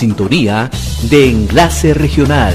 [0.00, 0.70] sintonía
[1.10, 2.54] de Enlace Regional.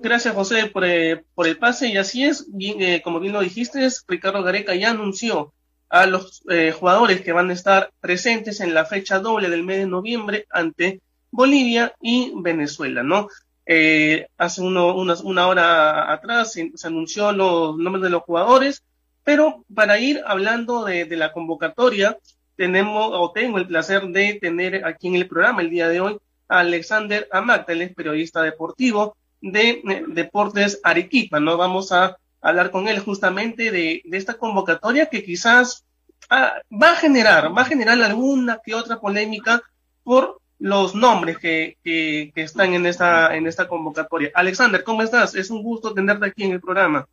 [0.00, 3.86] Gracias José por, eh, por, el pase y así es, eh, como bien lo dijiste,
[4.08, 5.52] Ricardo Gareca ya anunció
[5.90, 9.80] a los eh, jugadores que van a estar presentes en la fecha doble del mes
[9.80, 13.28] de noviembre ante Bolivia y Venezuela, ¿no?
[13.66, 18.82] Eh, hace uno, una hora atrás se, anunció los nombres de los jugadores,
[19.26, 22.16] pero para ir hablando de, la convocatoria,
[22.54, 26.16] tenemos o tengo el placer de tener aquí en el programa el día de hoy
[26.48, 31.56] a Alexander Amat, él periodista deportivo de, Deportes Arequipa, ¿no?
[31.56, 35.84] Vamos a hablar con él justamente de, esta convocatoria que quizás
[36.30, 39.60] ah, va a generar, va a generar alguna que otra polémica
[40.04, 44.30] por los nombres que, que, están en esta, en esta convocatoria.
[44.36, 45.34] Alexander, ¿cómo estás?
[45.34, 47.08] Es un gusto tenerte aquí en el programa.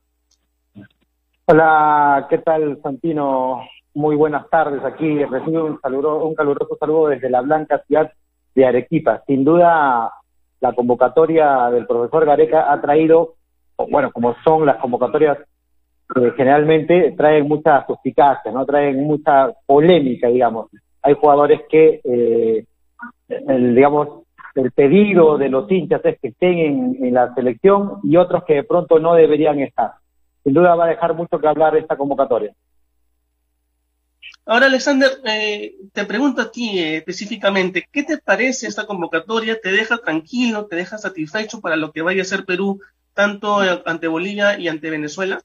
[1.45, 3.67] Hola, ¿qué tal, Santino?
[3.93, 5.25] Muy buenas tardes aquí.
[5.25, 8.09] Recibo un, saludo, un caluroso saludo desde la blanca ciudad
[8.55, 9.21] de Arequipa.
[9.27, 10.09] Sin duda,
[10.61, 13.35] la convocatoria del profesor Gareca ha traído,
[13.89, 15.37] bueno, como son las convocatorias
[16.15, 18.65] que generalmente traen mucha suspicacia, ¿no?
[18.65, 20.69] Traen mucha polémica, digamos.
[21.01, 22.65] Hay jugadores que eh,
[23.27, 24.23] el, digamos,
[24.55, 28.63] el pedido de los hinchas es que estén en, la selección y otros que de
[28.63, 29.95] pronto no deberían estar.
[30.43, 32.53] Sin duda va a dejar mucho que hablar esta convocatoria.
[34.45, 39.59] Ahora, Alexander, eh, te pregunto a ti eh, específicamente, ¿qué te parece esta convocatoria?
[39.61, 42.81] ¿Te deja tranquilo, te deja satisfecho para lo que vaya a ser Perú,
[43.13, 45.39] tanto ante Bolivia y ante Venezuela?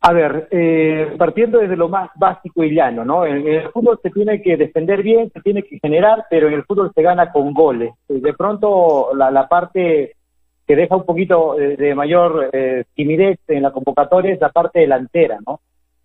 [0.00, 3.24] A ver, eh, partiendo desde lo más básico y llano, ¿no?
[3.26, 6.64] En, el fútbol se tiene que defender bien, se tiene que generar, pero en el
[6.64, 7.92] fútbol se gana con goles.
[8.08, 10.15] Eh, de pronto, la, parte
[10.66, 15.38] que deja un poquito de, mayor eh, timidez en la convocatoria es la parte delantera,
[15.46, 15.60] ¿no?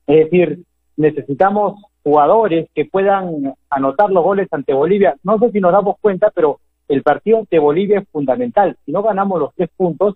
[0.06, 0.64] Es decir,
[0.98, 5.16] necesitamos jugadores que puedan anotar los goles ante Bolivia.
[5.24, 8.78] No sé si nos damos cuenta, pero el partido ante Bolivia es fundamental.
[8.86, 10.16] Si no ganamos los tres puntos,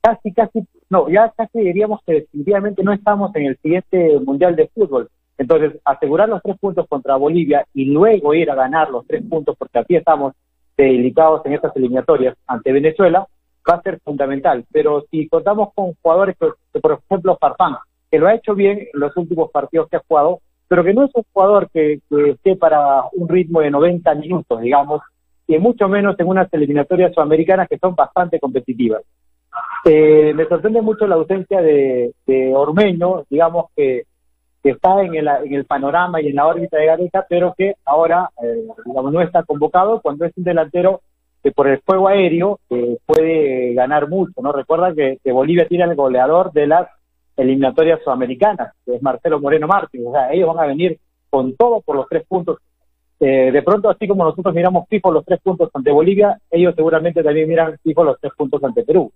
[0.00, 4.68] casi, casi, no, ya casi diríamos que definitivamente no estamos en el siguiente Mundial de
[4.68, 5.08] Fútbol.
[5.36, 9.56] Entonces, asegurar los tres puntos contra Bolivia y luego ir a ganar los tres puntos,
[9.58, 10.34] porque aquí estamos
[10.76, 13.26] delicados en estas eliminatorias ante Venezuela,
[13.68, 14.64] va a ser fundamental.
[14.72, 17.76] Pero si contamos con jugadores, que, por ejemplo, Farfán,
[18.10, 21.04] que lo ha hecho bien en los últimos partidos que ha jugado, pero que no
[21.04, 25.02] es un jugador que, esté para un ritmo de 90 minutos, digamos,
[25.46, 29.02] y mucho menos en unas eliminatorias sudamericanas que son bastante competitivas.
[29.84, 32.12] Eh, me sorprende mucho la ausencia de,
[32.54, 34.04] Ormeño, digamos que,
[34.62, 38.30] está en el, en el, panorama y en la órbita de Gareca, pero que ahora
[38.42, 41.02] eh, no está convocado cuando es un delantero
[41.52, 44.32] por el juego aéreo eh, puede ganar mucho.
[44.42, 46.88] no Recuerda que, Bolivia tiene el goleador de las
[47.36, 50.06] eliminatorias sudamericanas, que es Marcelo Moreno Martín.
[50.06, 50.98] O sea, ellos van a venir
[51.30, 52.58] con todo por los tres puntos.
[53.18, 57.48] de pronto, así como nosotros miramos fijo los tres puntos ante Bolivia, ellos seguramente también
[57.48, 59.12] miran fijo los tres puntos ante Perú.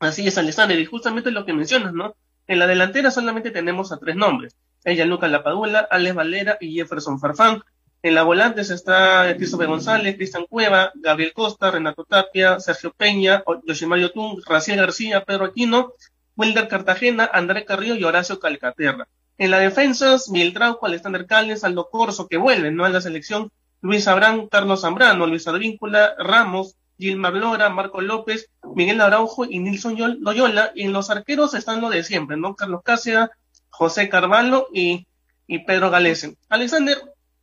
[0.00, 2.14] Así es, Alexander, y justamente lo que mencionas, ¿no?
[2.46, 4.56] En la delantera solamente tenemos a tres nombres.
[4.84, 7.62] Ella, Lucas Lapadula, Alex Valera y Jefferson Farfán.
[8.02, 14.12] En la volantes está Christopher González, Cristian Cueva, Gabriel Costa, Renato Tapia, Sergio Peña, Yoshimario
[14.12, 15.92] Tun, Raciel García, Pedro Aquino,
[16.36, 19.08] Wilder Cartagena, André Carrillo y Horacio Calcaterra.
[19.38, 22.84] En la defensa, Miguel Trauco, Alexander Calles, Aldo Corso, que vuelven, ¿no?
[22.84, 29.00] A la selección, Luis Abrán, Carlos Zambrano, Luis Advíncula, Ramos, Gilmar Lora, Marco López, Miguel
[29.00, 30.72] Araujo y Nilson Loyola.
[30.74, 32.54] Y en los arqueros están lo de siempre, ¿no?
[32.56, 33.28] Carlos Cáceres,
[33.68, 35.06] José Carvalho y,
[35.66, 36.36] Pedro Galesen.
[36.48, 36.96] Alexander,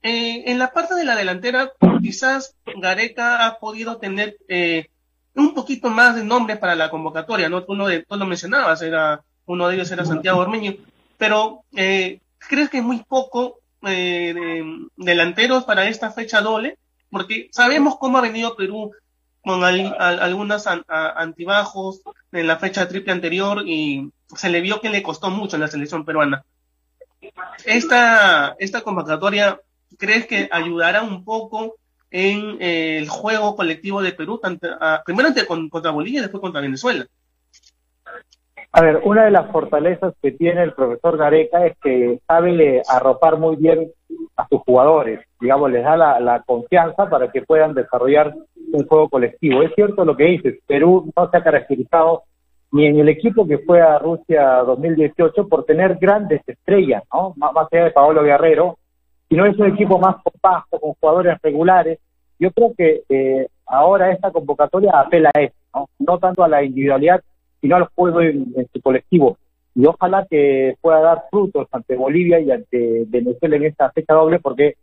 [0.04, 1.72] eh, en la parte de la delantera,
[2.02, 4.90] quizás Gareca ha podido tener eh,
[5.34, 7.64] un poquito más de nombres para la convocatoria, ¿no?
[7.64, 10.76] Tú, de, tú lo mencionabas, era, uno de ellos era Santiago Ormeño,
[11.18, 16.78] pero eh, ¿crees que es muy poco delanteros para esta fecha doble?
[17.10, 18.92] Porque sabemos cómo ha venido Perú
[19.42, 25.30] con algunas antibajos en la fecha triple anterior y se le vio que le costó
[25.30, 26.44] mucho en la selección peruana.
[27.66, 29.60] Esta, esta convocatoria,
[29.98, 31.76] ¿crees que ayudará un poco
[32.12, 34.68] en eh, el juego colectivo de Perú, tanto,
[35.06, 35.30] primero
[35.70, 37.06] contra Bolivia y después contra Venezuela?
[38.72, 43.38] A ver, una de las fortalezas que tiene el profesor Gareca es que sabe arropar
[43.38, 43.92] muy bien
[44.36, 48.34] a sus jugadores, digamos, les da la, la confianza para que puedan desarrollar
[48.72, 49.62] un juego colectivo.
[49.62, 52.24] Es cierto lo que dices, Perú no se ha caracterizado
[52.74, 57.34] ni en el equipo que fue a Rusia 2018 por tener grandes estrellas, ¿no?
[57.38, 58.80] Más, allá de Paolo Guerrero,
[59.34, 61.98] sino es un equipo más compacto, con jugadores regulares.
[62.38, 66.20] Yo creo que eh, ahora esta convocatoria apela a eso, ¿no?
[66.20, 67.20] Tanto a la individualidad,
[67.60, 69.40] sino al juego en, su colectivo.
[69.74, 74.38] y ojalá que pueda dar frutos ante Bolivia y ante Venezuela en esta fecha doble
[74.38, 74.76] porque,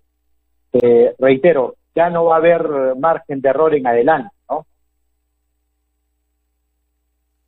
[0.73, 4.31] eh, reitero, ya no va a haber margen de error en adelante.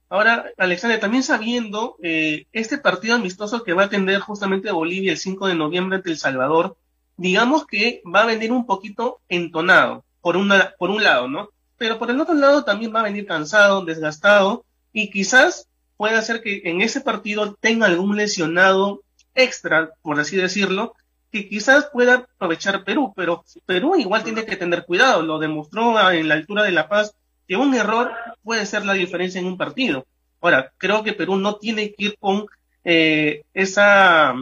[0.09, 5.19] Ahora, Alexander, también sabiendo eh, este partido amistoso que va a atender justamente Bolivia el
[5.19, 6.77] 5 de noviembre ante El Salvador,
[7.23, 11.51] digamos que va a venir un poquito entonado, por, una, por un lado, ¿no?
[11.79, 16.43] Pero por el otro lado también va a venir cansado, desgastado, y quizás puede hacer
[16.43, 19.03] que en ese partido tenga algún lesionado
[19.37, 20.95] extra, por así decirlo,
[21.31, 26.27] que quizás pueda aprovechar Perú, pero Perú igual tiene que tener cuidado, lo demostró en
[26.27, 27.15] la altura de La Paz,
[27.47, 28.11] que un error
[28.43, 30.05] puede ser la diferencia en un partido.
[30.41, 32.47] Ahora, creo que Perú no tiene que ir con
[32.85, 34.35] eh, esa,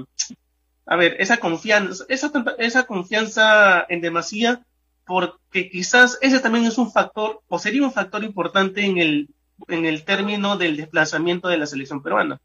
[0.90, 4.60] a ver, esa confianza, esa, esa confianza en demasía,
[5.06, 9.28] porque quizás ese también es un factor, o sería un factor importante en el
[9.69, 12.38] en el término del desplazamiento de la selección peruana.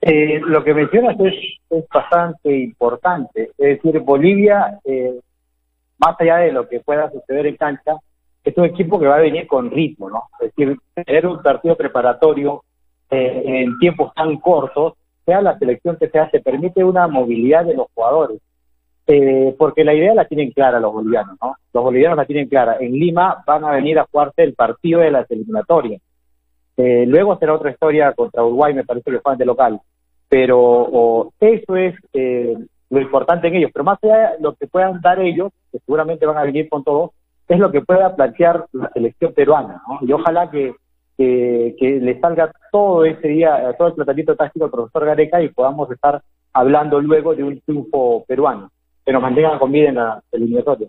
[0.00, 1.34] Eh, lo que mencionas es,
[1.70, 3.52] es bastante importante.
[3.56, 5.20] Es decir, Bolivia, eh,
[5.98, 7.96] más allá de lo que pueda suceder en cancha,
[8.42, 10.24] es un equipo que va a venir con ritmo, ¿no?
[10.40, 12.64] Es decir, tener un partido preparatorio
[13.10, 17.74] eh, en tiempos tan cortos, sea la selección que sea, se permite una movilidad de
[17.74, 18.40] los jugadores.
[19.06, 21.56] Eh, porque la idea la tienen clara los bolivianos, ¿no?
[21.72, 22.76] Los bolivianos la tienen clara.
[22.78, 26.00] En Lima van a venir a jugarse el partido de las eliminatorias.
[26.76, 29.80] Eh, luego será otra historia contra Uruguay, me parece que juegan de local.
[30.28, 32.56] Pero eso es eh,
[32.90, 33.70] lo importante en ellos.
[33.72, 36.84] Pero más allá de lo que puedan dar ellos, que seguramente van a venir con
[36.84, 37.12] todo,
[37.48, 39.98] es lo que pueda plantear la selección peruana, ¿no?
[40.06, 40.74] Y ojalá que,
[41.16, 45.48] que, que le salga todo ese día, todo el tratamiento táctico al profesor Gareca y
[45.48, 46.22] podamos estar
[46.52, 48.70] hablando luego de un triunfo peruano
[49.04, 50.88] que nos mantengan con vida en la eliminatoria.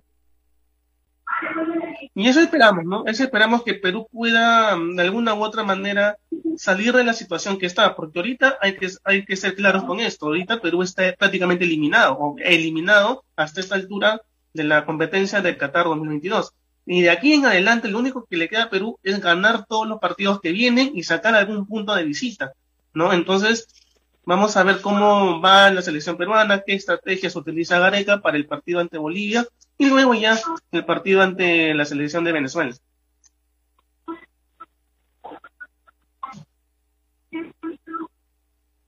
[2.16, 3.06] Y eso esperamos, ¿no?
[3.06, 6.18] Eso esperamos que Perú pueda de alguna u otra manera
[6.58, 10.00] salir de la situación que está, porque ahorita hay que, hay que ser claros con
[10.00, 10.28] esto.
[10.28, 14.22] Ahorita Perú está prácticamente eliminado, o eliminado hasta esta altura
[14.54, 16.54] de la competencia del Qatar 2022.
[16.85, 19.88] Y de aquí en adelante lo único que le queda a Perú es ganar todos
[19.88, 22.53] los partidos que vienen y sacar algún punto de visita,
[22.94, 23.13] ¿no?
[23.13, 23.68] Entonces,
[24.25, 28.80] Vamos a ver cómo va la selección peruana, qué estrategias utiliza Gareca para el partido
[28.80, 29.45] ante Bolivia
[29.77, 30.39] y luego ya
[30.71, 32.74] el partido ante la selección de Venezuela.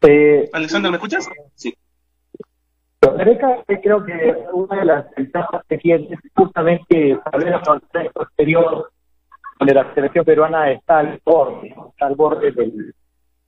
[0.02, 1.28] Eh, Alexander, ¿me escuchas?
[1.56, 1.76] Sí.
[3.18, 8.92] Gareca creo que una de las ventajas que tiene es justamente saber el contexto exterior
[9.60, 12.94] donde la selección peruana está al borde, está al borde del,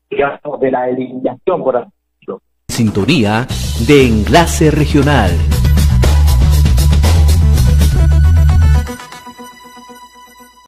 [0.10, 1.92] de la eliminación, por así
[2.70, 3.48] Sintonía
[3.88, 5.32] de Enlace Regional.